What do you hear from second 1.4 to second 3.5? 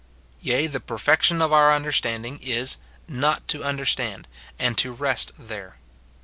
of our understanding is, not